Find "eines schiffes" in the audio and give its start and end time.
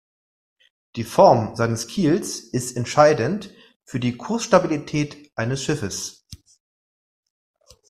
5.35-6.25